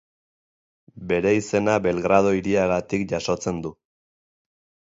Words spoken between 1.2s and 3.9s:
izena Belgrado hiriagatik jasotzen du.